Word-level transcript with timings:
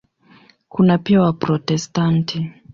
Kuna 0.69 0.97
pia 0.97 1.21
Waprotestanti. 1.21 2.51